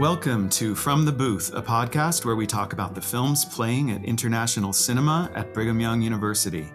[0.00, 4.02] Welcome to From the Booth, a podcast where we talk about the films playing at
[4.02, 6.72] international cinema at Brigham Young University.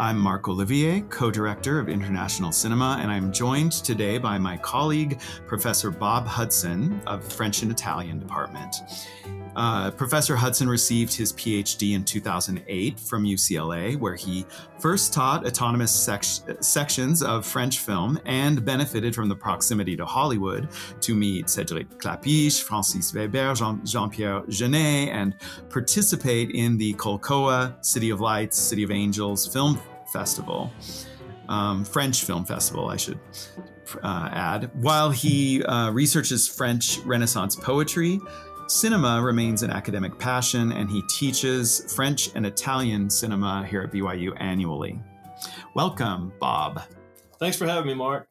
[0.00, 5.20] I'm Marc Olivier, co director of International Cinema, and I'm joined today by my colleague,
[5.46, 8.74] Professor Bob Hudson of French and Italian Department.
[9.56, 14.44] Uh, Professor Hudson received his PhD in 2008 from UCLA, where he
[14.78, 16.24] first taught autonomous sec-
[16.60, 20.68] sections of French film and benefited from the proximity to Hollywood
[21.00, 25.34] to meet Cédric Klapisch, Francis Veber, Jean Pierre Jeunet, and
[25.70, 29.80] participate in the Colcoa City of Lights, City of Angels Film
[30.12, 30.70] Festival,
[31.48, 33.18] um, French Film Festival, I should
[34.02, 34.70] uh, add.
[34.82, 38.20] While he uh, researches French Renaissance poetry,
[38.68, 44.32] Cinema remains an academic passion, and he teaches French and Italian cinema here at BYU
[44.40, 45.00] annually.
[45.74, 46.82] Welcome, Bob.
[47.38, 48.26] Thanks for having me, Mark.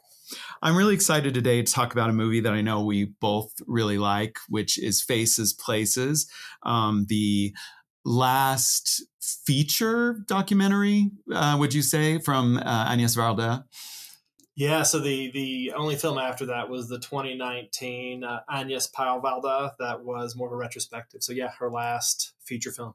[0.61, 3.97] I'm really excited today to talk about a movie that I know we both really
[3.97, 6.29] like, which is Faces Places,
[6.63, 7.55] um, the
[8.03, 13.63] last feature documentary, uh, would you say, from uh, Agnès Varda?
[14.55, 20.03] Yeah, so the the only film after that was the 2019 uh, Agnes Varda that
[20.03, 21.23] was more of a retrospective.
[21.23, 22.93] So yeah, her last feature film.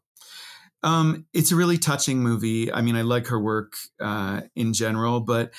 [0.83, 2.73] Um, it's a really touching movie.
[2.73, 5.53] I mean, I like her work uh, in general, but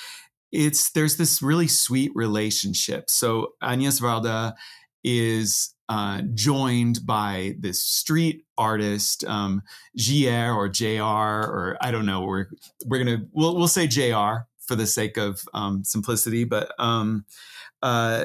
[0.50, 3.08] it's there's this really sweet relationship.
[3.08, 4.54] So Agnès Varda
[5.04, 9.62] is uh, joined by this street artist, um,
[9.96, 12.22] JR or JR, or I don't know.
[12.22, 12.46] We're
[12.86, 17.26] we're gonna we'll we'll say JR for the sake of um, simplicity, but um,
[17.82, 18.24] uh,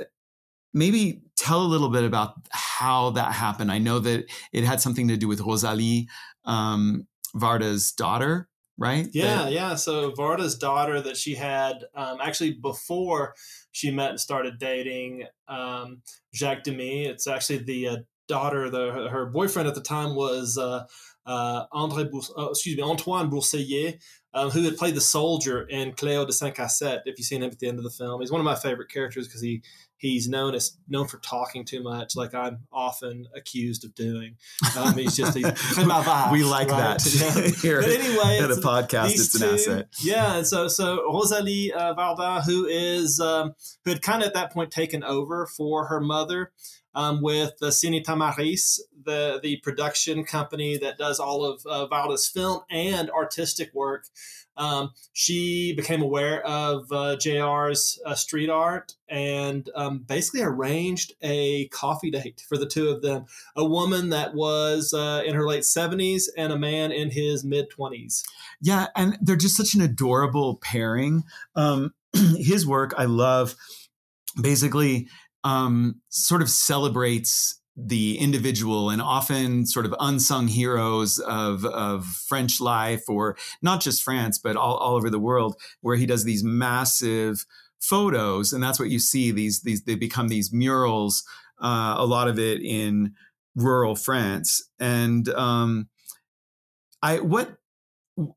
[0.73, 3.69] maybe tell a little bit about how that happened.
[3.69, 6.07] I know that it had something to do with Rosalie,
[6.45, 9.09] um, Varda's daughter, right?
[9.11, 9.75] Yeah, that, yeah.
[9.75, 13.35] So Varda's daughter that she had um, actually before
[13.73, 16.01] she met and started dating um,
[16.33, 17.07] Jacques Demy.
[17.07, 17.97] It's actually the uh,
[18.29, 18.69] daughter.
[18.69, 20.57] The her boyfriend at the time was.
[20.57, 20.85] Uh,
[21.25, 23.99] uh, André, uh, excuse me, Antoine Bourseiller,
[24.37, 27.01] um, who had played the soldier in Cléo de 5 à 7.
[27.05, 28.89] If you've seen him at the end of the film, he's one of my favorite
[28.89, 29.63] characters because he
[29.97, 34.37] he's known as known for talking too much, like I'm often accused of doing.
[34.77, 35.45] Um, he's just he's,
[35.77, 36.97] we like right?
[36.97, 37.47] that yeah.
[37.61, 37.81] here.
[37.81, 39.87] But anyway, at a podcast, it's an two, asset.
[40.01, 43.53] Yeah, and so so Rosalie uh, Varda, who is um,
[43.83, 46.51] who had kind of at that point taken over for her mother
[46.97, 52.61] um, with the Ciné-Tamaris, the, the production company that does all of uh, Varda's film
[52.71, 54.05] and artistic work.
[54.57, 61.67] Um, she became aware of uh, JR's uh, street art and um, basically arranged a
[61.69, 63.25] coffee date for the two of them.
[63.55, 67.69] A woman that was uh, in her late 70s and a man in his mid
[67.71, 68.23] 20s.
[68.61, 71.23] Yeah, and they're just such an adorable pairing.
[71.55, 73.55] Um, his work, I love.
[74.39, 75.07] Basically,
[75.43, 82.59] um, sort of celebrates the individual and often sort of unsung heroes of, of French
[82.59, 86.43] life, or not just France, but all, all over the world, where he does these
[86.43, 87.45] massive
[87.79, 89.31] photos, and that's what you see.
[89.31, 91.23] These these they become these murals.
[91.59, 93.13] Uh, a lot of it in
[93.55, 95.89] rural France, and um,
[97.01, 97.57] I what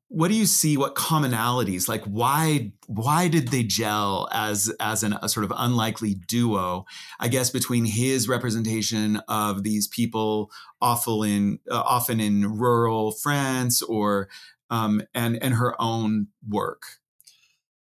[0.09, 5.15] what do you see what commonalities like why why did they gel as as an,
[5.23, 6.85] a sort of unlikely duo
[7.19, 10.51] i guess between his representation of these people
[10.83, 14.29] often in uh, often in rural france or
[14.69, 17.00] um, and and her own work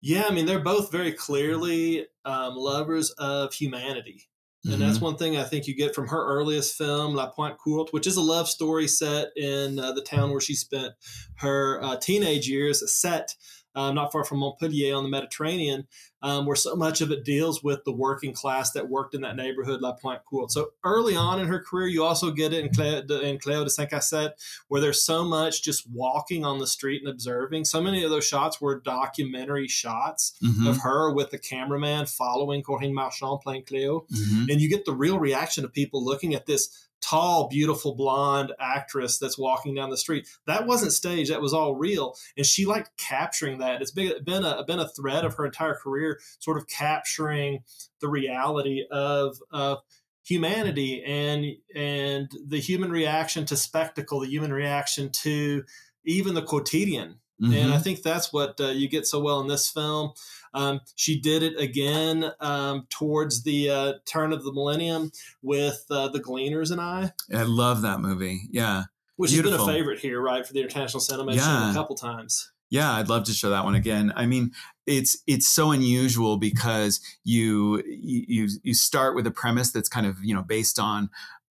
[0.02, 4.30] yeah i mean they're both very clearly um, lovers of humanity
[4.66, 4.82] and mm-hmm.
[4.82, 8.06] that's one thing I think you get from her earliest film, La Pointe Courte, which
[8.06, 10.94] is a love story set in uh, the town where she spent
[11.38, 13.36] her uh, teenage years, set
[13.80, 15.88] um, not far from Montpellier on the Mediterranean,
[16.22, 19.38] um, where so much of it deals with the working class that worked in that
[19.38, 20.52] neighborhood, La Pointe Courte.
[20.52, 23.64] So early on in her career, you also get it in Cléo de, in Cléo
[23.64, 24.34] de 5 à 7,
[24.68, 27.64] where there's so much just walking on the street and observing.
[27.64, 30.68] So many of those shots were documentary shots mm-hmm.
[30.68, 34.06] of her with the cameraman following Corinne Marchand playing Cléo.
[34.10, 34.50] Mm-hmm.
[34.50, 39.18] And you get the real reaction of people looking at this tall, beautiful blonde actress
[39.18, 40.28] that's walking down the street.
[40.48, 41.32] That wasn't staged.
[41.32, 42.16] That was all real.
[42.38, 43.82] And she liked capturing that.
[43.82, 47.64] It's been, a been a thread of her entire career, sort of capturing
[48.02, 49.80] the reality of of
[50.24, 55.64] humanity and and the human reaction to spectacle, the human reaction to
[56.06, 57.16] even the quotidian.
[57.42, 57.54] Mm-hmm.
[57.54, 57.84] And I mm-hmm.
[57.84, 60.12] think that's what uh, you get so well in this film.
[60.54, 66.10] Um, she did it again um, towards the uh, turn of the millennium with uh,
[66.10, 67.14] The Gleaners and I.
[67.34, 68.42] I love that movie.
[68.52, 68.86] Yeah.
[69.16, 69.58] Which Beautiful.
[69.58, 71.72] has been a favorite here, right, for the International Cinema yeah.
[71.72, 72.52] a couple times.
[72.70, 74.14] Yeah, I'd love to show that one again.
[74.16, 74.52] I mean,
[74.86, 80.24] it's it's so unusual because you you you start with a premise that's kind of
[80.24, 81.10] you know based on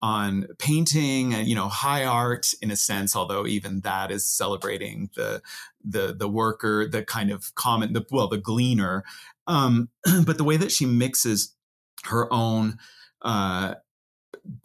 [0.05, 5.09] on painting and you know high art in a sense although even that is celebrating
[5.15, 5.41] the
[5.83, 9.03] the the worker the kind of common the well the gleaner.
[9.47, 9.89] Um
[10.25, 11.55] but the way that she mixes
[12.03, 12.77] her own
[13.23, 13.73] uh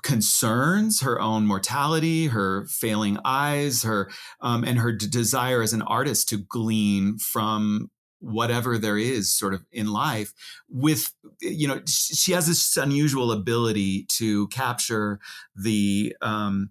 [0.03, 4.11] concerns, her own mortality, her failing eyes, her
[4.43, 9.55] um, and her d- desire as an artist to glean from whatever there is sort
[9.55, 10.33] of in life
[10.69, 15.19] with you know she has this unusual ability to capture
[15.57, 16.71] the um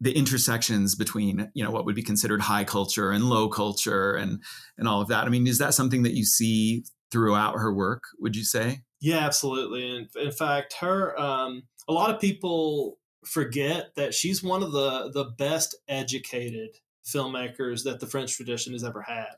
[0.00, 4.42] the intersections between you know what would be considered high culture and low culture and
[4.76, 8.04] and all of that i mean is that something that you see throughout her work
[8.18, 13.94] would you say yeah absolutely in, in fact her um a lot of people forget
[13.96, 16.70] that she's one of the the best educated
[17.06, 19.36] filmmakers that the French tradition has ever had.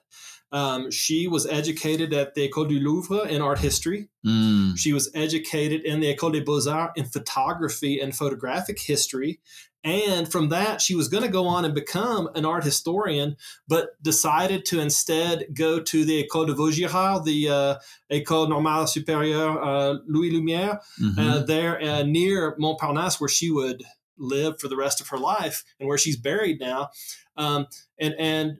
[0.52, 4.08] Um, she was educated at the École du Louvre in art history.
[4.24, 4.76] Mm.
[4.76, 9.40] She was educated in the École des Beaux Arts in photography and photographic history.
[9.84, 14.00] And from that, she was going to go on and become an art historian, but
[14.00, 17.74] decided to instead go to the École de Vaugirard, the uh,
[18.12, 21.18] École Normale Supérieure uh, Louis Lumière, mm-hmm.
[21.18, 23.82] uh, there uh, near Montparnasse, where she would
[24.18, 26.90] live for the rest of her life and where she's buried now.
[27.36, 27.66] Um,
[27.98, 28.58] and, and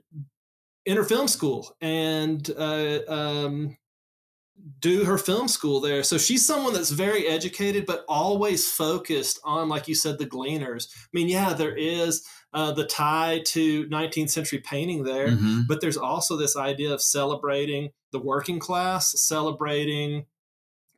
[0.85, 3.77] enter film school and uh, um,
[4.79, 6.03] do her film school there.
[6.03, 10.87] So she's someone that's very educated, but always focused on, like you said, the gleaners.
[10.95, 15.61] I mean, yeah, there is uh, the tie to 19th century painting there, mm-hmm.
[15.67, 20.25] but there's also this idea of celebrating the working class, celebrating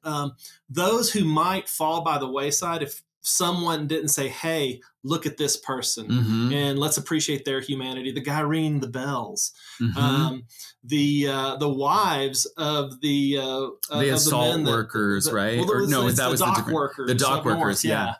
[0.04, 0.34] um,
[0.70, 5.57] those who might fall by the wayside if someone didn't say, "Hey, look at this
[5.57, 6.54] person," mm-hmm.
[6.54, 8.12] and let's appreciate their humanity.
[8.12, 9.51] The guy ringing the bells,
[9.81, 9.98] mm-hmm.
[9.98, 10.44] um,
[10.83, 15.60] the uh, the wives of the uh, the assault the workers, that, right?
[15.60, 17.07] Well, or, no, that was the dock the workers.
[17.07, 18.06] The dock workers, north, yeah.
[18.06, 18.13] yeah.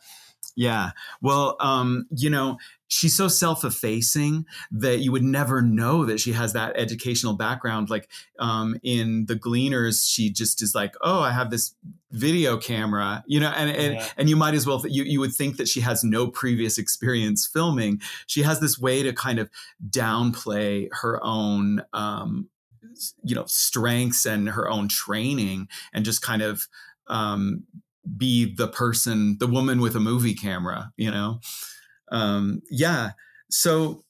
[0.57, 0.92] Yeah.
[1.22, 2.58] Well, um, you know,
[2.96, 7.90] she's so self-effacing that you would never know that she has that educational background.
[7.90, 8.10] Like
[8.40, 11.76] um, in the gleaners she just is like oh i have this
[12.12, 14.08] video camera you know and and, yeah.
[14.18, 17.46] and you might as well you, you would think that she has no previous experience
[17.46, 18.02] filming.
[18.28, 19.50] She has this way to kind of
[19.90, 22.50] downplay her own um,
[23.24, 26.68] you know strengths and her own training and just kind of
[27.08, 27.64] um,
[28.18, 31.40] be the person the woman with a movie camera you know
[32.12, 33.12] um, yeah.
[33.50, 34.04] So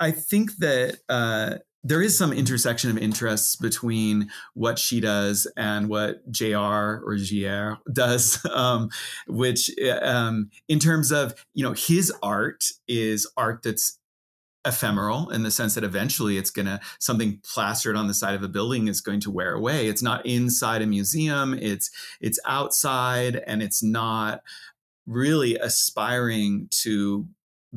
[0.00, 5.88] I think that uh, there is some intersection of interests between what she does and
[5.88, 6.56] what JR
[7.04, 8.88] or JR does, um,
[9.26, 9.70] which
[10.02, 13.98] um, in terms of, you know, his art is art that's
[14.66, 18.42] ephemeral in the sense that eventually it's going to something plastered on the side of
[18.42, 23.36] a building is going to wear away it's not inside a museum it's it's outside
[23.46, 24.40] and it's not
[25.06, 27.26] really aspiring to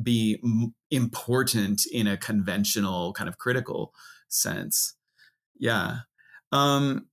[0.00, 3.92] be m- important in a conventional kind of critical
[4.28, 4.94] sense.
[5.58, 5.98] Yeah.
[6.52, 7.06] Um,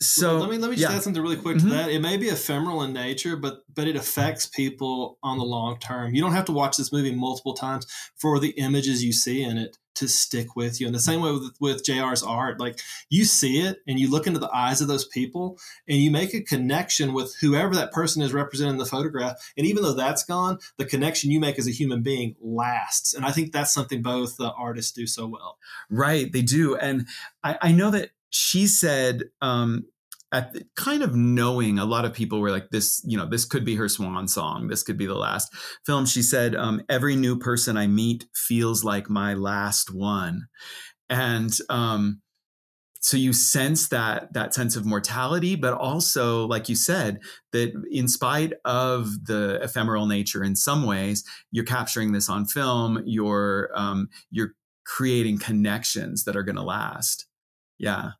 [0.00, 0.96] so let me let me just yeah.
[0.96, 1.68] add something really quick mm-hmm.
[1.68, 1.90] to that.
[1.90, 6.14] It may be ephemeral in nature, but but it affects people on the long term.
[6.14, 7.86] You don't have to watch this movie multiple times
[8.16, 10.86] for the images you see in it to stick with you.
[10.86, 12.80] In the same way with, with JR's art, like
[13.10, 16.34] you see it and you look into the eyes of those people and you make
[16.34, 19.36] a connection with whoever that person is representing the photograph.
[19.56, 23.14] And even though that's gone, the connection you make as a human being lasts.
[23.14, 25.58] And I think that's something both the artists do so well.
[25.90, 26.76] Right, they do.
[26.76, 27.06] And
[27.42, 29.86] I, I know that she said um,
[30.34, 33.64] at kind of knowing a lot of people were like this you know this could
[33.64, 34.68] be her swan song.
[34.68, 35.54] This could be the last
[35.86, 36.04] film.
[36.04, 40.46] She said um, every new person i meet feels like my last one.
[41.08, 42.20] And um,
[43.00, 47.20] so you sense that that sense of mortality but also like you said
[47.52, 51.22] that in spite of the ephemeral nature in some ways
[51.52, 57.26] you're capturing this on film you're um, you're creating connections that are going to last.
[57.78, 58.10] Yeah.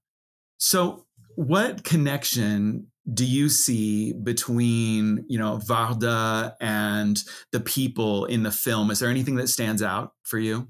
[0.58, 1.03] So
[1.36, 7.22] what connection do you see between you know Varda and
[7.52, 8.90] the people in the film?
[8.90, 10.68] Is there anything that stands out for you?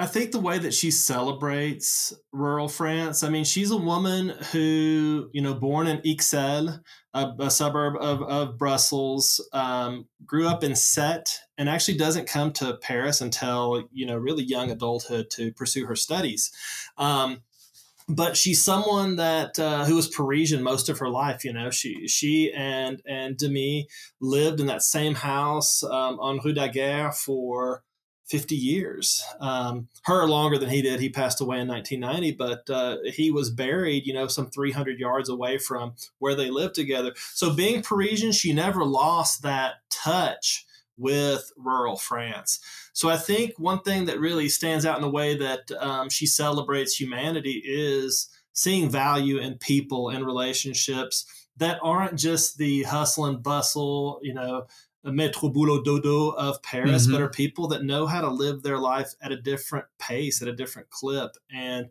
[0.00, 3.22] I think the way that she celebrates rural France.
[3.22, 6.80] I mean, she's a woman who, you know, born in Ixelles,
[7.12, 12.50] a, a suburb of, of Brussels, um, grew up in Sète, and actually doesn't come
[12.52, 16.50] to Paris until, you know, really young adulthood to pursue her studies.
[16.96, 17.42] Um,
[18.08, 21.44] but she's someone that uh, who was Parisian most of her life.
[21.44, 23.88] You know, she she and and Demy
[24.20, 27.82] lived in that same house um, on Rue Daguerre for
[28.30, 29.24] 50 years.
[29.40, 31.00] Um, her longer than he did.
[31.00, 35.28] He passed away in 1990, but uh, he was buried, you know, some 300 yards
[35.28, 37.12] away from where they lived together.
[37.16, 40.64] So being Parisian, she never lost that touch
[40.96, 42.60] with rural France.
[42.92, 46.26] So I think one thing that really stands out in the way that um, she
[46.26, 51.24] celebrates humanity is seeing value in people and relationships
[51.56, 54.66] that aren't just the hustle and bustle, you know,
[55.04, 57.12] metro boulot dodo of Paris, mm-hmm.
[57.12, 60.48] but are people that know how to live their life at a different pace, at
[60.48, 61.88] a different clip, and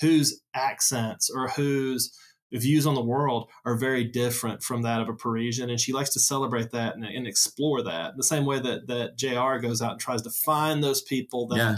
[0.00, 2.16] whose accents or whose
[2.52, 5.70] views on the world are very different from that of a Parisian.
[5.70, 9.16] And she likes to celebrate that and, and explore that the same way that, that
[9.16, 11.76] JR goes out and tries to find those people that yeah.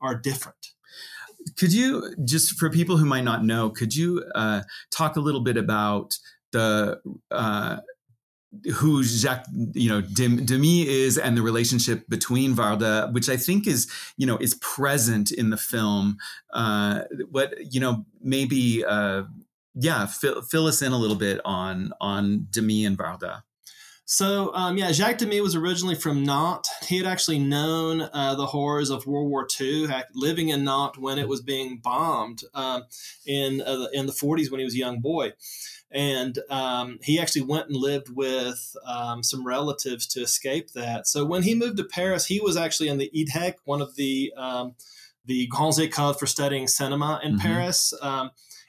[0.00, 0.68] are different.
[1.58, 5.40] Could you, just for people who might not know, could you uh, talk a little
[5.40, 6.16] bit about
[6.52, 7.00] the
[7.30, 7.78] uh,
[8.74, 13.90] who Jacques, you know, Demy is and the relationship between Varda, which I think is,
[14.18, 16.18] you know, is present in the film.
[16.52, 19.22] Uh, what, you know, maybe, uh,
[19.74, 23.42] yeah, fill, fill us in a little bit on, on Demy and Varda.
[24.04, 26.68] So, um, yeah, Jacques Demy was originally from Nantes.
[26.86, 31.18] He had actually known uh, the horrors of World War II, living in Nantes when
[31.18, 32.82] it was being bombed um,
[33.24, 35.32] in uh, in the 40s when he was a young boy
[35.92, 41.06] and um, he actually went and lived with um, some relatives to escape that.
[41.06, 44.32] So when he moved to Paris, he was actually in the IDHEC, one of the
[44.36, 44.74] um,
[45.24, 47.46] the Grandes Écoles for studying cinema in mm-hmm.
[47.46, 47.94] Paris.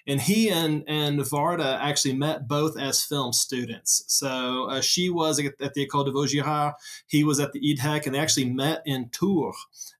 [0.07, 4.03] Um, and he and, and Varda actually met both as film students.
[4.07, 6.73] So uh, she was at the École de Vaugirard,
[7.07, 9.55] he was at the IDHEC, and they actually met in Tours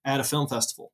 [0.06, 0.92] at a film festival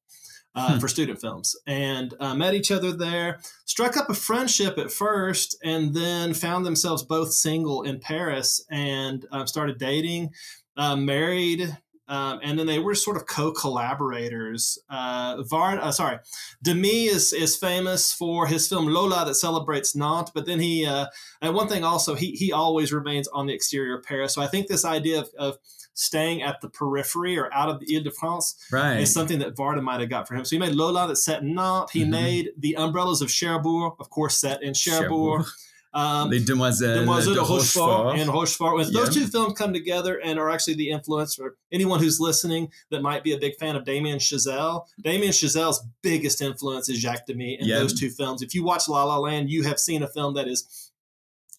[0.55, 0.79] uh, hmm.
[0.79, 5.57] for student films and uh, met each other there, struck up a friendship at first,
[5.63, 10.33] and then found themselves both single in Paris and uh, started dating,
[10.77, 11.77] uh, married.
[12.09, 14.79] Um, and then they were sort of co-collaborators.
[14.89, 16.19] Uh, uh, sorry,
[16.63, 21.55] Demy is is famous for his film Lola that celebrates Nantes, but then he and
[21.55, 24.33] one thing also he he always remains on the exterior of Paris.
[24.33, 25.57] So I think this idea of, of
[25.99, 29.01] staying at the periphery or out of the Ile de France right.
[29.01, 30.45] is something that Varda might have got for him.
[30.45, 31.91] So he made Lola that's set in Nantes.
[31.91, 32.11] He mm-hmm.
[32.11, 35.43] made the umbrellas of Cherbourg, of course, set in Cherbourg.
[35.43, 35.45] Cherbourg.
[35.91, 38.75] Um, Les Demoiselles, Demoiselles de, Rochefort, and Rochefort.
[38.75, 39.01] When yeah.
[39.01, 43.01] those two films come together and are actually the influence for anyone who's listening that
[43.01, 44.85] might be a big fan of Damien Chazelle.
[45.01, 47.79] Damien Chazelle's biggest influence is Jacques Demy in yeah.
[47.79, 48.43] those two films.
[48.43, 50.89] If you watch La La Land, you have seen a film that is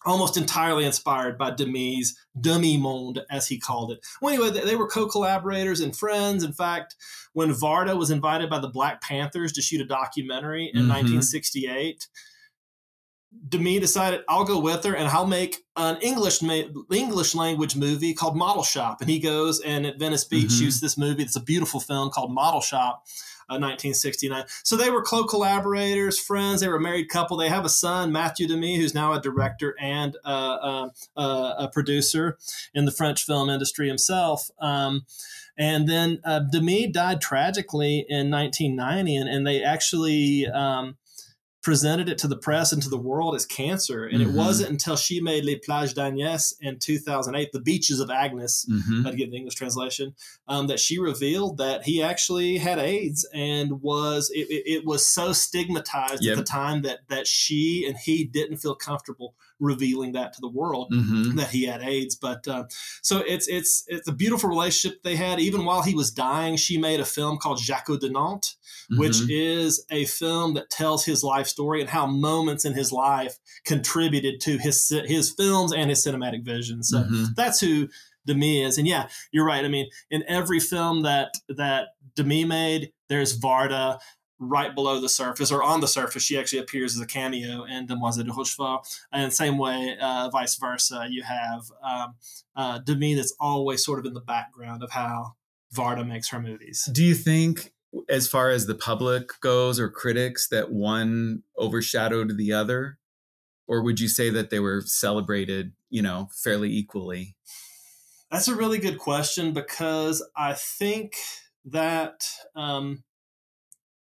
[0.05, 3.99] almost entirely inspired by Demy's Demi Monde, as he called it.
[4.21, 6.43] Well, anyway, they, they were co-collaborators and friends.
[6.43, 6.95] In fact,
[7.33, 10.89] when Varda was invited by the Black Panthers to shoot a documentary in mm-hmm.
[10.89, 12.07] 1968,
[13.47, 18.13] Demy decided I'll go with her and I'll make an English ma- English language movie
[18.13, 19.01] called Model Shop.
[19.01, 20.65] And he goes and at Venice Beach mm-hmm.
[20.65, 21.23] shoots this movie.
[21.23, 23.05] It's a beautiful film called Model Shop
[23.59, 24.41] 1969.
[24.41, 26.61] Uh, so they were close collaborators, friends.
[26.61, 27.37] They were a married couple.
[27.37, 30.27] They have a son, Mathieu Demy, who's now a director and uh,
[30.61, 32.37] uh, uh, a producer
[32.73, 34.49] in the French film industry himself.
[34.59, 35.05] Um,
[35.57, 40.97] and then uh, Demy died tragically in 1990, and, and they actually um,
[41.61, 44.05] presented it to the press and to the world as cancer.
[44.05, 44.31] And mm-hmm.
[44.31, 49.05] it wasn't until she made Les Plages d'Agnès in 2008, The Beaches of Agnes, mm-hmm.
[49.05, 50.15] to get the English translation,
[50.47, 55.33] um, that she revealed that he actually had AIDS and was, it, it was so
[55.33, 56.33] stigmatized yep.
[56.33, 60.49] at the time that, that she and he didn't feel comfortable revealing that to the
[60.49, 61.37] world mm-hmm.
[61.37, 62.15] that he had AIDS.
[62.15, 62.65] But uh,
[63.01, 65.39] so it's, it's, it's a beautiful relationship they had.
[65.39, 68.57] Even while he was dying, she made a film called Jacques de Nantes
[68.91, 68.99] mm-hmm.
[68.99, 73.37] which is a film that tells his life story and how moments in his life
[73.65, 76.83] contributed to his his films and his cinematic vision.
[76.83, 77.25] So mm-hmm.
[77.35, 77.87] that's who
[78.25, 78.77] Demy is.
[78.77, 79.65] And yeah, you're right.
[79.65, 83.99] I mean, in every film that that Demy made, there's Varda
[84.41, 86.23] right below the surface or on the surface.
[86.23, 88.87] She actually appears as a cameo in Demoiselle de Rochefort.
[89.13, 92.15] And same way, uh, vice versa, you have um,
[92.55, 95.35] uh, Demy that's always sort of in the background of how
[95.73, 96.89] Varda makes her movies.
[96.91, 97.71] Do you think
[98.09, 102.97] as far as the public goes or critics that one overshadowed the other
[103.67, 107.35] or would you say that they were celebrated you know fairly equally
[108.31, 111.15] that's a really good question because i think
[111.65, 112.23] that
[112.55, 113.03] um,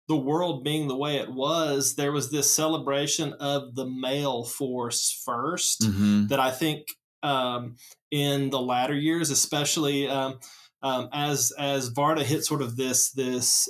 [0.08, 5.24] the world being the way it was there was this celebration of the male force
[5.28, 6.28] 1st mm-hmm.
[6.28, 6.88] that i think
[7.24, 7.78] um,
[8.12, 10.40] in the latter years especially um,
[10.84, 13.70] um, as as Varda hit sort of this this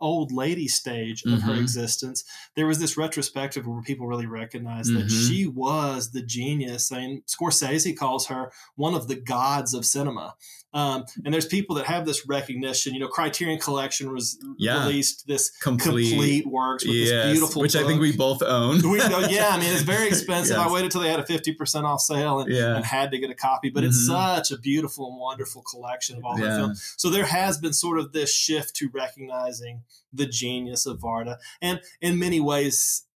[0.00, 1.60] old lady stage of her Mhm.
[1.62, 2.24] existence,
[2.56, 5.28] there was this retrospective where people really recognized that Mhm.
[5.28, 6.90] she was the genius.
[6.92, 10.34] I mean, Scorsese calls her one of the gods of cinema.
[10.74, 12.94] Um, and there's people that have this recognition.
[12.94, 14.84] You know, Criterion Collection was Yeah.
[14.84, 18.82] released this Complete, complete, works with yes, this beautiful, which I think we both own.
[18.90, 20.56] We yeah, I mean, it's very expensive.
[20.56, 22.74] I waited till they had a 50% off sale and, Yeah.
[22.74, 24.06] and had to get a copy, but it's Mhm.
[24.36, 26.56] such a beautiful and wonderful collection of all her Yeah.
[26.56, 26.94] films.
[26.96, 31.36] So there has been sort of this shift to recognizing the genius of Varda.
[31.62, 33.06] And in many ways,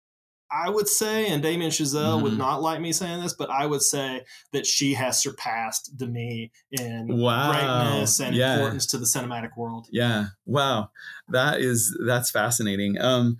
[0.51, 2.39] I would say, and Damien Chazelle would Mhm.
[2.39, 7.09] not like me saying this, but I would say that she has surpassed Demy in
[7.09, 7.51] Wow.
[7.53, 8.55] greatness and Yeah.
[8.55, 9.89] importance to the cinematic world.
[9.91, 10.29] Yeah.
[10.47, 10.91] Wow.
[11.29, 12.99] That is that's fascinating.
[12.99, 13.37] Um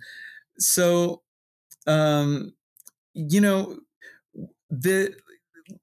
[0.59, 1.23] so
[1.87, 2.53] um
[3.13, 3.79] you know
[4.69, 5.15] the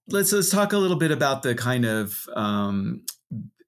[0.09, 3.03] let's let's talk a little bit about the kind of um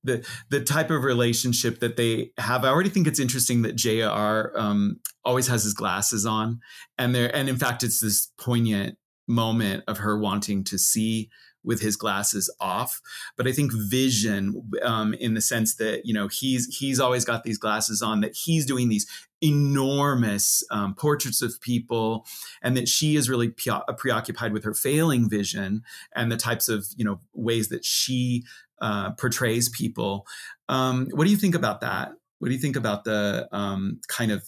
[0.05, 2.65] the the type of relationship that they have.
[2.65, 6.61] I already think it's interesting that JR um always has his glasses on
[6.97, 11.29] and there and in fact it's this poignant moment of her wanting to see
[11.63, 13.01] with his glasses off
[13.37, 17.45] but i think vision um, in the sense that you know he's he's always got
[17.45, 19.07] these glasses on that he's doing these
[19.43, 22.25] enormous um, portraits of people
[22.63, 25.83] and that she is really pre- preoccupied with her failing vision
[26.17, 28.45] and the types of you know ways that she
[28.81, 30.27] uh, portrays people.
[30.69, 32.13] Um, what do you think about that?
[32.39, 34.45] What do you think about the um, kind of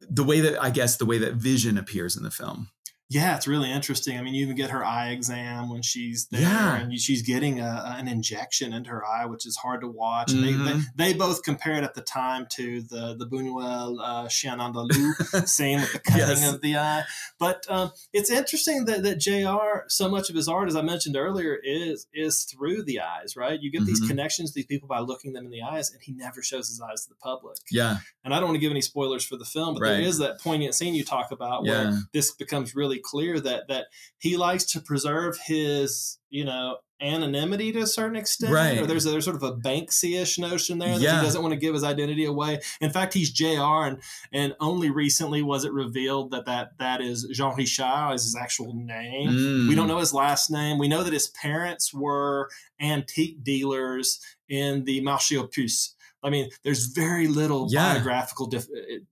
[0.00, 2.70] the way that i guess the way that vision appears in the film
[3.08, 4.18] Yeah, it's really interesting.
[4.18, 6.76] I mean, you even get her eye exam when she's there, Yeah.
[6.80, 10.32] and she's getting a, an injection into her eye, which is hard to watch.
[10.32, 10.64] And Mhm.
[10.64, 15.14] they, they they both compared at the time to the the Buñuel uh, Chien Andalou
[15.48, 16.52] scene with the cutting Yes.
[16.52, 17.04] of the eye.
[17.38, 21.16] But um, it's interesting that that JR So much of his art, as I mentioned
[21.16, 23.36] earlier, is is through the eyes.
[23.36, 23.60] Right?
[23.62, 24.08] You get these Mhm.
[24.08, 26.80] connections to these people by looking them in the eyes, and he never shows his
[26.80, 27.58] eyes to the public.
[27.70, 29.90] yeah And I don't want to give any spoilers for the film, but Right.
[29.92, 33.86] there is that poignant scene you talk about where this becomes really clear that that
[34.18, 38.50] he likes to preserve his, you know, anonymity to a certain extent.
[38.52, 38.78] Right.
[38.80, 41.20] Or there's a, there's sort of a Banksy-ish notion there that Yeah.
[41.20, 42.60] he doesn't want to give his identity away.
[42.80, 43.98] In fact, he's JR, and
[44.32, 48.72] and only recently was it revealed that that that is Jean Richard is his actual
[48.74, 49.30] name.
[49.30, 49.68] Mm.
[49.68, 50.78] We don't know his last name.
[50.78, 52.48] We know that his parents were
[52.80, 55.95] antique dealers in the Marché aux Puces.
[56.26, 57.94] I mean, there's very little Yeah.
[57.94, 58.46] biographical.
[58.46, 58.66] Dif-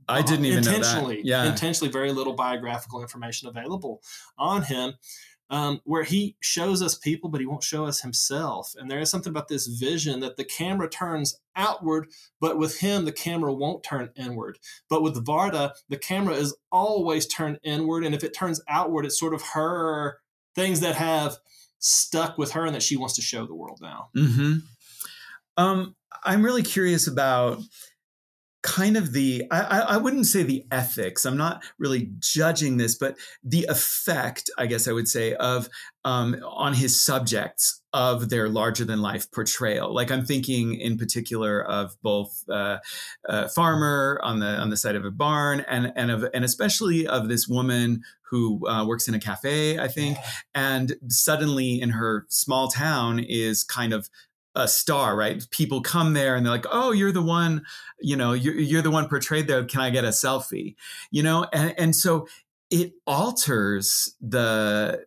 [0.09, 0.77] I didn't even know that.
[0.77, 1.44] intentionally, Yeah.
[1.44, 4.03] intentionally, very little biographical information available
[4.37, 4.94] on him.
[5.50, 8.74] Um, where he shows us people, but he won't show us himself.
[8.77, 12.09] And there is something about this vision that the camera turns outward,
[12.40, 14.59] but with him, the camera won't turn inward.
[14.88, 18.05] But with Varda, the camera is always turned inward.
[18.05, 20.18] And if it turns outward, it's sort of her
[20.55, 21.37] things that have
[21.79, 24.09] stuck with her and that she wants to show the world now.
[24.14, 24.55] hmm
[25.59, 27.61] Um, I'm really curious about
[28.64, 31.27] kind of the I, I wouldn't say the ethics.
[31.27, 35.68] I'm not really judging this, but the effect, I guess I would say, of
[36.05, 39.94] um, on his subjects of their larger than life portrayal.
[39.94, 42.79] Like I'm thinking in particular of both uh,
[43.29, 47.07] uh, farmer on the on the side of a barn, and and of and especially
[47.07, 50.16] of this woman who uh, works in a cafe, I think,
[50.55, 54.09] and suddenly in her small town is kind of
[54.54, 55.44] a star, right?
[55.50, 57.64] People come there and they're like, "Oh, you're the one,
[58.00, 59.64] you know, you're, you're the one portrayed there.
[59.64, 60.76] Can I get a selfie?"
[61.10, 62.28] You know, and and so
[62.70, 65.06] it alters the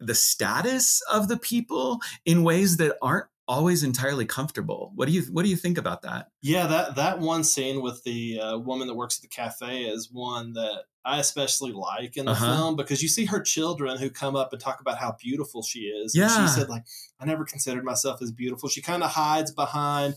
[0.00, 4.92] the status of the people in ways that aren't always entirely comfortable.
[4.94, 6.30] What do you what do you think about that?
[6.40, 10.08] Yeah, that that one scene with the uh, woman that works at the cafe is
[10.12, 12.44] one that I especially like in the Uh-huh.
[12.44, 15.80] film because you see her children who come up and talk about how beautiful she
[15.80, 16.16] is.
[16.16, 16.30] And Yeah.
[16.30, 16.84] she said like,
[17.18, 18.68] I never considered myself as beautiful.
[18.68, 20.14] She kind of hides behind,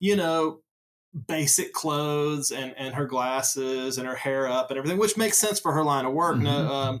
[0.00, 0.62] you know,
[1.26, 5.58] basic clothes and and her glasses and her hair up and everything, which makes sense
[5.60, 6.40] for her line of work.
[6.40, 6.44] Mhm.
[6.44, 7.00] No, um,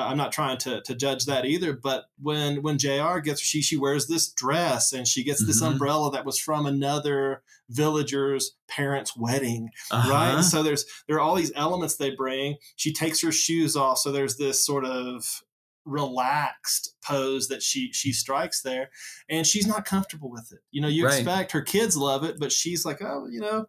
[0.00, 1.72] I'm not trying to to judge that either.
[1.72, 5.72] But when when JR gets she she wears this dress and she gets this Mhm.
[5.72, 10.10] umbrella that was from another villager's parents' wedding, Uh-huh.
[10.10, 10.34] right?
[10.34, 12.56] And so there's there are all these elements they bring.
[12.76, 15.42] She takes her shoes off, so there's this sort of
[15.84, 18.90] relaxed pose that she she strikes there
[19.30, 21.14] and she's not comfortable with it you know you Right.
[21.14, 23.66] expect her kids love it but she's like oh you know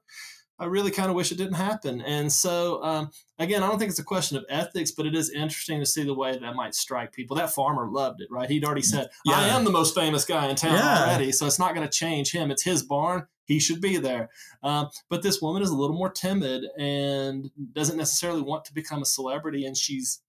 [0.60, 2.02] i really kind of wish it didn't happen.
[2.02, 5.30] And so um, again i don't think it's a question of ethics but it is
[5.30, 7.38] interesting to see the way that might strike people.
[7.38, 8.50] That farmer loved it right?
[8.50, 11.04] He'd already said i am the most famous guy in town Yeah.
[11.06, 12.52] already so it's not going to change him.
[12.52, 13.28] It's his barn.
[13.46, 14.30] He should be there.
[14.62, 19.02] Um, but this woman is a little more timid and doesn't necessarily want to become
[19.02, 20.22] a celebrity and she's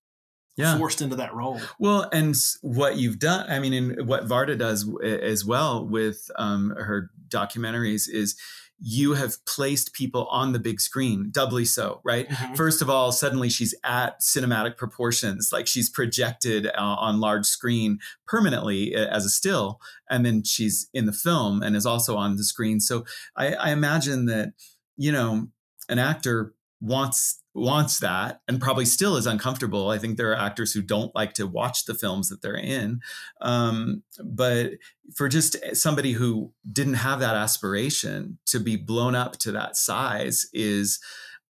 [0.56, 0.78] Yeah.
[0.78, 1.60] forced into that role.
[1.78, 6.70] Well, and what you've done, I mean, and what Varda does as well with um,
[6.76, 8.36] her documentaries is,
[8.82, 12.28] you have placed people on the big screen, doubly so, right?
[12.28, 12.56] Mhm.
[12.56, 17.98] First of all, suddenly she's at cinematic proportions, like she's projected uh, on large screen
[18.26, 22.36] permanently uh, as a still, and then she's in the film and is also on
[22.36, 22.80] the screen.
[22.80, 23.04] So
[23.36, 24.52] I, I imagine that
[24.96, 25.48] you know
[25.88, 29.90] an actor wants wants that and probably still is uncomfortable.
[29.90, 33.00] I think there are actors who don't like to watch the films that they're in,
[33.40, 34.72] um, but
[35.16, 40.46] for just somebody who didn't have that aspiration to be blown up to that size
[40.52, 41.00] is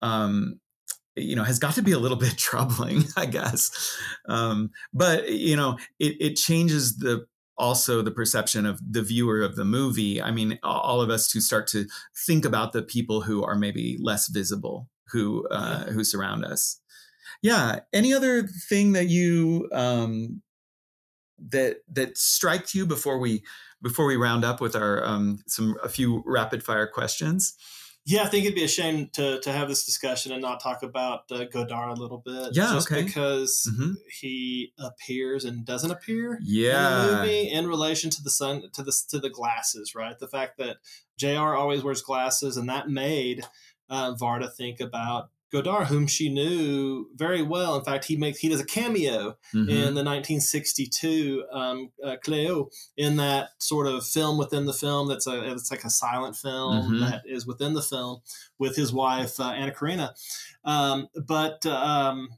[0.01, 0.59] um,
[1.17, 3.99] you know has got to be a little bit troubling i guess.
[4.29, 7.27] Um, but you know it, it changes the
[7.59, 10.23] also the perception of the viewer of the movie.
[10.23, 11.85] I mean all of us who start to
[12.27, 16.81] think about the people who are maybe less visible who uh, who surround us
[17.43, 20.43] yeah any other thing that you um,
[21.39, 23.43] that that striked you before we
[23.83, 27.55] before we round up with our um, some a few rapid fire questions
[28.07, 30.83] Yeah, I think it'd be a shame to to have this discussion and not talk
[30.83, 32.49] about uh, Godard a little bit.
[32.57, 33.05] Yeah, just okay.
[33.05, 33.95] because Mhm.
[34.21, 38.83] he appears and doesn't appear in the yeah movie in relation to the sun to
[38.83, 40.19] the to the glasses, right?
[40.19, 40.77] The fact that
[41.19, 43.45] JR always wears glasses, and that made
[43.91, 47.77] uh, Varda think about Godard, whom she knew very well.
[47.77, 49.69] In fact, he makes he does a cameo Mhm.
[49.69, 55.09] in the 1962 um, uh, Cleo in that sort of film within the film.
[55.09, 57.01] That's a it's like a silent film Mhm.
[57.01, 58.21] that is within the film
[58.59, 60.15] with his wife uh, Anna Karina.
[60.65, 62.29] Um, but um,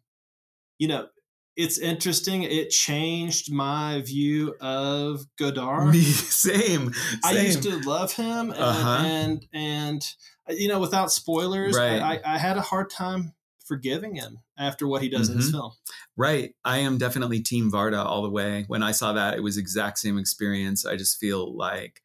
[0.79, 1.09] you know,
[1.57, 2.43] it's interesting.
[2.45, 5.93] It changed my view of Godard.
[5.93, 7.19] Me, same, same.
[7.25, 9.05] I used to love him, and Uh-huh.
[9.07, 10.03] and, and
[10.49, 12.01] uh, you know, without spoilers, Right.
[12.01, 13.35] I, I had a hard time
[13.65, 15.53] forgiving him after what he does in this Mhm.
[15.53, 15.73] film.
[16.17, 16.55] Right.
[16.65, 18.65] I am definitely Team Varda all the way.
[18.67, 20.85] When I saw that, it was exact same experience.
[20.85, 22.03] I just feel like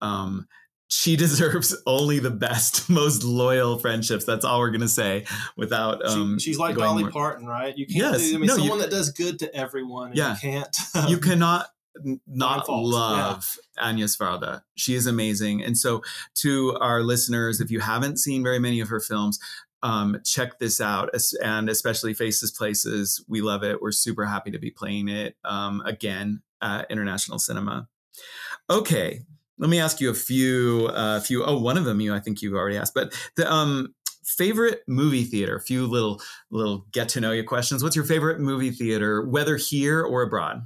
[0.00, 0.46] um,
[0.92, 4.24] she deserves only the best, most loyal friendships.
[4.24, 5.24] That's all we're gonna say.
[5.56, 7.76] Without She- um, she's like Dolly Parton, right?
[7.76, 8.28] You can't Yes.
[8.30, 8.34] do.
[8.34, 10.12] I mean, No, you- someone that does good to everyone.
[10.14, 10.34] Yeah.
[10.34, 10.76] you can't.
[11.08, 11.66] you cannot
[12.26, 14.62] not love Agnes Varda.
[14.76, 15.62] She is amazing.
[15.62, 16.02] And so,
[16.36, 19.38] to our listeners, if you haven't seen very many of her films,
[19.82, 21.10] um, check this out,
[21.42, 23.22] and especially Faces Places.
[23.28, 23.82] We love it.
[23.82, 27.88] We're super happy to be playing it um, again at International Cinema.
[28.70, 29.22] Okay,
[29.62, 30.88] let me ask you a few.
[30.88, 31.42] A few.
[31.44, 33.94] Oh, one of them you I think you've already asked, but the um,
[34.24, 35.56] favorite movie theater.
[35.56, 36.20] A few little
[36.50, 37.82] little get to know you questions.
[37.82, 40.62] What's your favorite movie theater, whether here or abroad?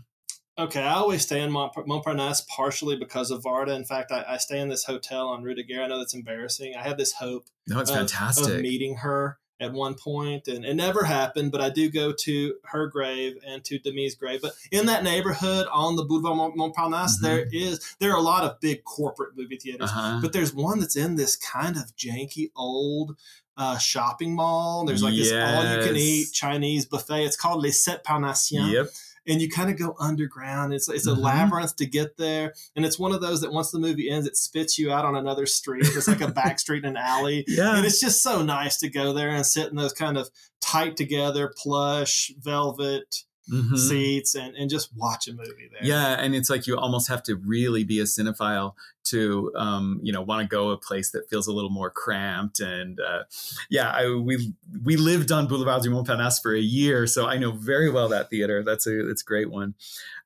[0.59, 3.77] Okay, I always stay in Mont- Montparnasse partially because of Varda.
[3.77, 5.83] In fact, I, I stay in this hotel on Rue Daguerre.
[5.83, 6.75] I know that's embarrassing.
[6.75, 8.55] I had this hope No, it's of- fantastic.
[8.55, 11.51] of meeting her at one point, and it never happened.
[11.51, 14.41] But I do go to her grave and to Demy's grave.
[14.43, 17.23] But in that neighborhood on the Boulevard Mont- Montparnasse, Mhm.
[17.23, 20.19] there is there are a lot of big corporate movie theaters, uh-huh.
[20.21, 23.17] but there's one that's in this kind of janky old.
[23.59, 24.85] Uh, shopping mall.
[24.85, 27.25] There's like this all-you-can-eat Chinese buffet.
[27.25, 28.91] It's called Les Sept Parnassiens Yep.
[29.27, 30.73] And you kind of go underground.
[30.73, 31.23] It's it's a Mhm.
[31.23, 34.37] labyrinth to get there, and it's one of those that once the movie ends, it
[34.37, 35.85] spits you out on another street.
[35.87, 37.77] It's like a back street in an alley, Yeah.
[37.77, 40.97] and it's just so nice to go there and sit in those kind of tight
[40.97, 43.79] together plush velvet Mhm.
[43.79, 45.85] seats and and just watch a movie there.
[45.85, 50.13] Yeah, and it's like you almost have to really be a cinephile to, um, you
[50.13, 52.59] know, want to go a place that feels a little more cramped.
[52.59, 53.25] And uh,
[53.71, 54.53] yeah, I, we
[54.85, 58.31] we lived on Boulevard du Montparnasse for a year, so I know very well that
[58.31, 58.65] theater.
[58.65, 59.75] That's a that's a great one.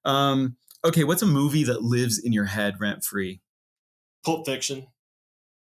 [0.04, 3.40] Um, okay, what's a movie that lives in your head rent free?
[4.24, 4.86] Pulp Fiction.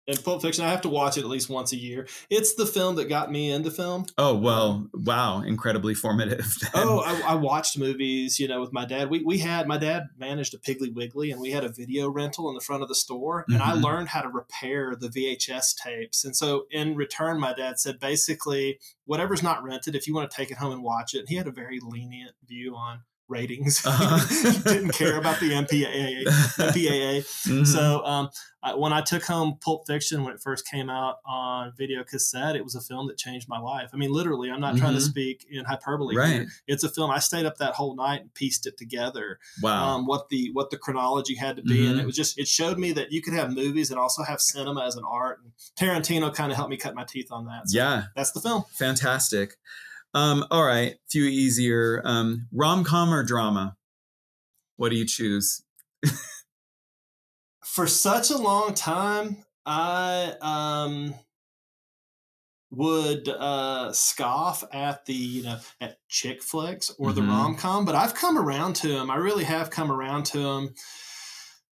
[0.08, 2.06] And Pulp Fiction, I have to watch it at least once a year.
[2.30, 4.06] It's the film that got me into film.
[4.16, 6.46] Oh well, wow, incredibly formative.
[6.62, 6.70] then.
[6.74, 9.10] Oh, I, I watched movies, you know, with my dad.
[9.10, 12.48] We we had my dad managed a Piggly Wiggly, and we had a video rental
[12.48, 13.82] in the front of the store, and I Mhm.
[13.82, 16.24] learned how to repair the VHS tapes.
[16.24, 20.36] And so, in return, my dad said basically, whatever's not rented, if you want to
[20.36, 21.20] take it home and watch it.
[21.20, 23.82] And he had a very lenient view on ratings.
[23.86, 24.18] Uh-huh.
[24.52, 26.24] he didn't care about the MPAA.
[26.24, 27.20] MPAA.
[27.46, 27.66] Mhm.
[27.66, 28.30] So um,
[28.62, 32.56] I, when I took home Pulp Fiction when it first came out on video cassette,
[32.56, 33.90] it was a film that changed my life.
[33.92, 35.08] I mean, literally, I'm not trying to Mhm.
[35.08, 36.16] speak in hyperbole.
[36.16, 36.32] Right.
[36.32, 36.46] Here.
[36.66, 37.10] It's a film.
[37.10, 39.38] I stayed up that whole night and pieced it together.
[39.62, 39.96] wow.
[39.96, 42.02] Um, what the what the chronology had to be, and Mhm.
[42.02, 44.84] it was just it showed me that you could have movies and also have cinema
[44.84, 45.40] as an art.
[45.42, 47.68] And Tarantino kind of helped me cut my teeth on that.
[47.70, 48.64] So yeah, that's the film.
[48.72, 49.56] fantastic.
[50.16, 52.00] Um, all right, few easier.
[52.02, 53.76] Um, Rom com or drama?
[54.76, 55.62] What do you choose?
[57.62, 61.14] for such a long time, I um,
[62.70, 67.28] would uh, scoff at the you know at chick flicks or the Mhm.
[67.28, 69.10] rom com, but I've come around to them.
[69.10, 70.74] I really have come around to them.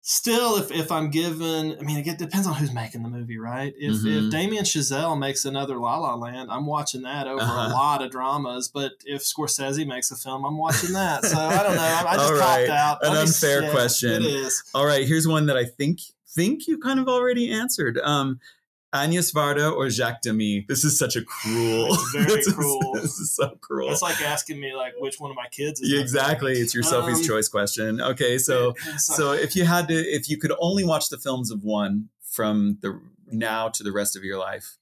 [0.05, 3.73] Still, if, if I'm given, I mean, it depends on who's making the movie, right?
[3.79, 4.27] If, Mhm.
[4.27, 7.69] if Damien Chazelle makes another La La Land, I'm watching that over Uh-huh.
[7.69, 8.69] a lot of dramas.
[8.69, 11.25] But if Scorsese makes a film, I'm watching that.
[11.25, 11.83] So I don't know.
[11.83, 12.69] I, I just right.
[12.69, 12.99] out.
[13.03, 14.11] An Let me- unfair yeah, question.
[14.11, 14.63] It is.
[14.75, 17.99] All right, here's one that I think think you kind of already answered.
[17.99, 18.41] Um,
[18.95, 20.67] Agnes Varda or Jacques Demy?
[20.69, 21.87] This is such a cruel.
[21.95, 22.93] It's very this is- cruel.
[22.95, 23.91] This is so cruel.
[23.91, 26.53] It's like asking me like which one of my kids is Yeah, exactly.
[26.53, 28.01] It's your Sophie's Um, choice question.
[28.01, 31.65] Okay, so so if you had to, if you could only watch the films of
[31.65, 33.01] one from the
[33.31, 34.77] now to the rest of your life,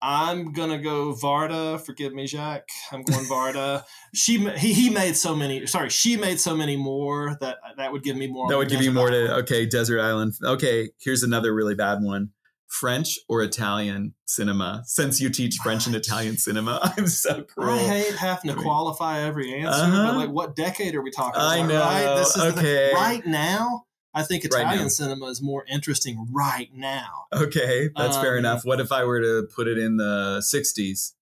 [0.00, 1.80] I'm gonna go Varda.
[1.80, 2.68] Forgive me, Jacques.
[2.92, 3.84] I'm going Varda.
[4.14, 5.66] she he, he made so many.
[5.66, 8.48] Sorry, she made so many more that that would give me more.
[8.48, 9.34] that would give you more to.
[9.38, 10.34] Okay, Desert Island.
[10.44, 12.30] Okay, here's another really bad one.
[12.68, 14.82] French or Italian cinema?
[14.86, 17.70] Since you teach French and Italian cinema, I'm so cruel.
[17.74, 20.06] I hate having to I mean- qualify every answer, Uh-huh.
[20.06, 21.50] but like, what decade are we talking about?
[21.50, 21.80] I know.
[21.80, 22.14] Right?
[22.16, 22.60] This is the.
[22.60, 22.92] Okay.
[22.94, 23.84] right now.
[24.14, 24.88] I think Right Italian now.
[24.88, 27.26] cinema is more interesting right now.
[27.32, 28.64] Okay, that's fair Um, enough.
[28.64, 31.12] What if I were to put it in the 60s?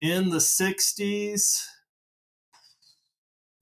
[0.00, 1.64] In the '60s,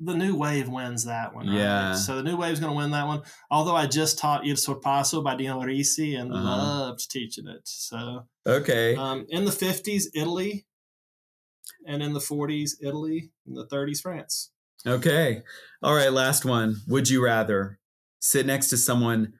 [0.01, 1.47] the new wave wins that one.
[1.47, 1.57] Right?
[1.59, 1.93] Yeah.
[1.93, 3.23] So the new wave's going to win that one.
[3.51, 6.57] Although I just taught Il Sorpasso by Dino Risi and Uh-huh.
[6.57, 7.61] loved teaching it.
[7.65, 8.97] So Okay.
[8.97, 10.67] um, in the '50s, Italy,
[11.87, 13.31] and in the '40s, Italy.
[13.47, 14.51] In the '30s, France.
[14.87, 15.43] Okay.
[15.83, 16.77] All right, last one.
[16.89, 17.79] Would you rather
[18.21, 19.35] sit next to someone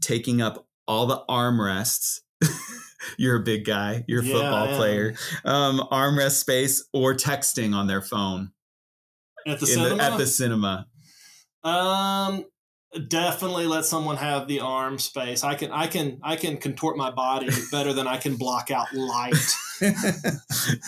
[0.00, 2.20] taking up all the armrests?
[3.18, 5.14] You're a big guy, you're a Yeah, football player.
[5.44, 8.52] Um, armrest space or texting on their phone
[9.46, 9.96] At the cinema.
[9.96, 10.86] the, at the cinema.
[11.62, 12.44] Um,
[13.08, 15.44] definitely let someone have the arm space.
[15.44, 18.92] I can, I can, I can contort my body better than I can block out
[18.92, 19.34] light.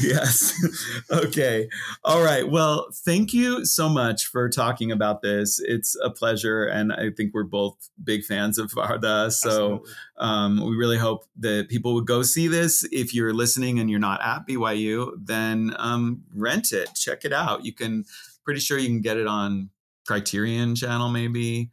[0.01, 0.53] yes.
[1.11, 1.69] okay.
[2.05, 2.49] All right.
[2.49, 5.61] Well, thank you so much for talking about this.
[5.61, 6.65] It's a pleasure.
[6.65, 9.31] And I think we're both big fans of Varda.
[9.31, 9.85] So
[10.19, 12.87] um, we really hope that people would go see this.
[12.91, 17.65] If you're listening and you're not at BYU, then um, rent it, check it out.
[17.65, 18.05] You can,
[18.45, 19.71] pretty sure you can get it on
[20.07, 21.71] Criterion channel, maybe.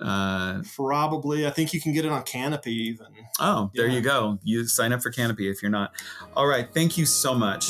[0.00, 3.06] Uh, probably, I think you can get it on Kanopy even.
[3.40, 3.94] Oh, there Yeah.
[3.94, 4.38] you go.
[4.42, 5.92] You sign up for Kanopy if you're not.
[6.36, 6.68] All right.
[6.74, 7.66] Thank you so much.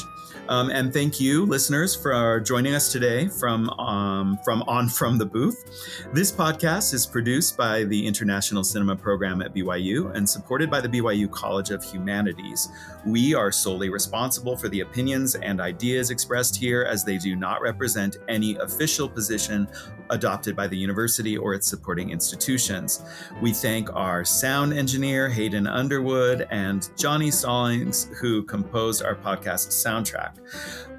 [0.49, 5.25] Um, and thank you, listeners, for joining us today from um, from on from the
[5.25, 5.65] booth.
[6.13, 10.89] This podcast is produced by the International Cinema Program at BYU and supported by the
[10.89, 12.69] BYU College of Humanities.
[13.07, 17.63] We are solely responsible for the opinions and ideas expressed here, as they do not
[17.63, 19.67] represent any official position
[20.11, 23.03] adopted by the university or its supporting institutions.
[23.41, 30.34] We thank our sound engineer, Hayden Underwood, and Johnny Stallings, who composed our podcast soundtrack.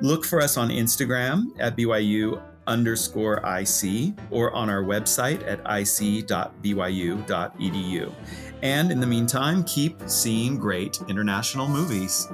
[0.02, 6.54] Look for us on Instagram at BYU underscore IC or on our website at ic.byu.edu.
[8.64, 12.28] And in the meantime, keep seeing great international movies.